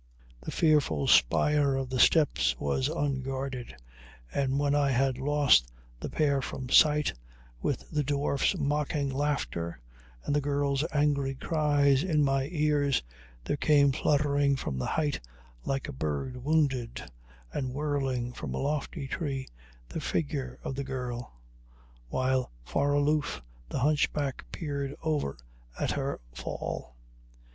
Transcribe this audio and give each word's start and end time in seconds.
The 0.41 0.49
fearful 0.49 1.05
spire 1.05 1.75
of 1.75 1.91
the 1.91 1.99
steps 1.99 2.59
was 2.59 2.87
unguarded, 2.89 3.75
and 4.33 4.57
when 4.57 4.73
I 4.73 4.89
had 4.89 5.19
lost 5.19 5.71
the 5.99 6.09
pair 6.09 6.41
from 6.41 6.69
sight, 6.69 7.13
with 7.61 7.87
the 7.91 8.03
dwarf's 8.03 8.57
mocking 8.57 9.09
laughter 9.11 9.79
and 10.25 10.35
the 10.35 10.41
girl's 10.41 10.83
angry 10.91 11.35
cries 11.35 12.01
in 12.03 12.23
my 12.23 12.47
ears, 12.51 13.03
there 13.43 13.57
came 13.57 13.91
fluttering 13.91 14.55
from 14.55 14.79
the 14.79 14.87
height, 14.87 15.19
like 15.65 15.87
a 15.87 15.93
bird 15.93 16.37
wounded 16.43 17.03
and 17.53 17.71
whirling 17.71 18.33
from 18.33 18.55
a 18.55 18.59
lofty 18.59 19.07
tree, 19.07 19.47
the 19.87 20.01
figure 20.01 20.57
of 20.63 20.73
the 20.73 20.83
girl, 20.83 21.31
while 22.09 22.49
far 22.65 22.93
aloof 22.93 23.43
the 23.69 23.77
hunchback 23.81 24.45
peered 24.51 24.95
over 25.03 25.37
at 25.79 25.91
her 25.91 26.19
fall. 26.33 26.95